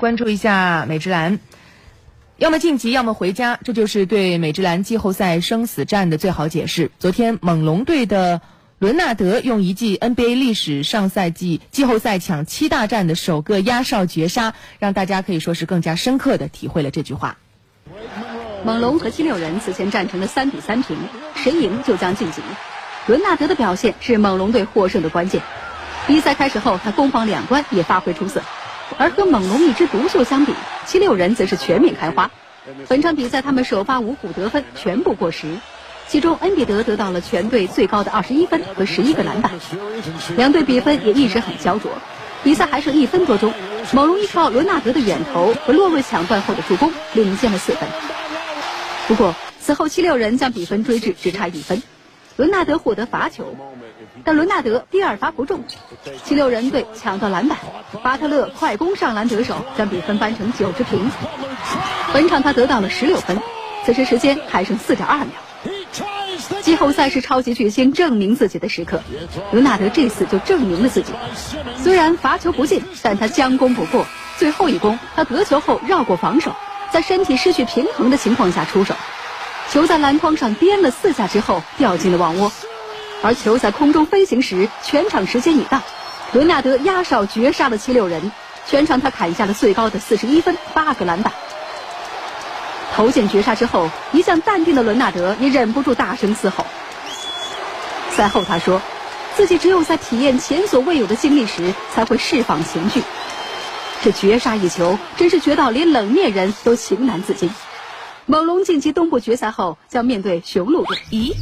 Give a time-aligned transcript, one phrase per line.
[0.00, 1.38] 关注一下美职篮，
[2.38, 6.90] 要么晋级，要么回家，这就是对美职篮季后赛生死战的最好解释。
[6.98, 8.40] 昨天猛龙队的
[8.78, 17.36] 伦纳德用一记 NBA 历史上赛季季后赛抢七大战的首个压哨绝杀，让大家可以说是更加深刻的体会了这句话。
[18.64, 20.96] 猛龙和七六人此前战成了三比三平，
[21.34, 22.40] 谁赢就将晋级。
[23.06, 25.42] 伦纳德的表现是猛龙队获胜的关键。
[26.06, 28.42] 比赛开始后，他攻防两端也发挥出色。
[28.98, 30.52] 而和猛龙一枝独秀相比，
[30.86, 32.30] 七六人则是全面开花。
[32.88, 35.56] 本场比赛他们首发五虎得分，全部过十，
[36.06, 39.52] 其中恩比德得到了全队最高的二十一分和十一个篮板。
[40.36, 41.90] 两队比分也一直很焦灼，
[42.44, 43.52] 比赛还剩一分多钟，
[43.92, 47.88] 猛龙依靠伦纳德的远投和洛瑞抢断后的助攻领先了四分。
[49.08, 51.82] 不过此后七六人将比分追至只差一分，
[52.36, 53.56] 伦纳德获得罚球。
[54.24, 55.64] 但伦纳德第二罚不中，
[56.24, 57.58] 七六人队抢到篮板，
[58.02, 61.10] 巴特勒快攻上篮得手，将比分扳成九十平。
[62.12, 63.40] 本场他得到了十六分，
[63.84, 65.28] 此时时间还剩四点二秒。
[66.62, 69.02] 季后赛是超级巨星证明自己的时刻，
[69.52, 71.12] 伦纳德这次就证明了自己。
[71.76, 74.06] 虽然罚球不进，但他将功补过，
[74.38, 76.54] 最后一攻他得球后绕过防守，
[76.90, 78.94] 在身体失去平衡的情况下出手，
[79.70, 82.50] 球在篮筐上颠了四下之后掉进了网窝。
[83.22, 85.80] 而球在空中飞行时，全场时间已到，
[86.32, 88.32] 伦纳德压哨绝杀了七六人。
[88.66, 91.32] 全场他砍下了最高的四十一分，八个篮板。
[92.94, 96.66] 投进绝杀之后，一向淡定的伦纳德也忍不住大声嘶吼。
[98.10, 98.82] 赛后他说
[99.36, 103.02] ：“自己只有在体验前所未有的经历时，才会释放情绪。
[104.02, 107.50] 这绝杀一球，真是绝到连冷面人都情难自禁。”
[108.30, 110.96] 猛龙晋级东部决赛后，将面对雄鹿队。
[111.10, 111.34] 咦？